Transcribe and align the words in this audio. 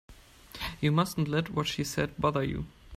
You 0.79 0.91
mustn't 0.91 1.27
let 1.27 1.51
what 1.51 1.67
she 1.67 1.83
said 1.83 2.17
bother 2.17 2.41
you. 2.43 2.65